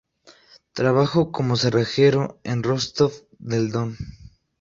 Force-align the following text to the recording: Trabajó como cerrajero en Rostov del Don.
Trabajó 0.73 1.31
como 1.31 1.55
cerrajero 1.55 2.39
en 2.43 2.63
Rostov 2.63 3.11
del 3.37 3.69
Don. 3.69 3.95